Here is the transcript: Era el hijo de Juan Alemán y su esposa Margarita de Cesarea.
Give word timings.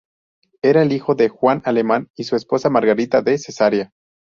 Era 0.63 0.81
el 0.81 0.93
hijo 0.93 1.13
de 1.13 1.29
Juan 1.29 1.61
Alemán 1.63 2.09
y 2.15 2.23
su 2.23 2.35
esposa 2.35 2.71
Margarita 2.71 3.21
de 3.21 3.37
Cesarea. 3.37 3.91